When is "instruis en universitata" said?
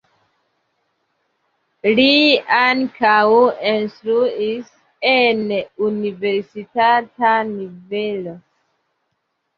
3.73-7.37